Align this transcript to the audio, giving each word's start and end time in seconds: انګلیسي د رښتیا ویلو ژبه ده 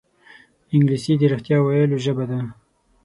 انګلیسي 0.75 1.13
د 1.17 1.21
رښتیا 1.31 1.57
ویلو 1.59 1.97
ژبه 2.05 2.25
ده 2.29 2.39